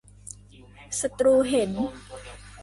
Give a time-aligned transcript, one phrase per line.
[1.01, 1.71] ศัตรูเห็น!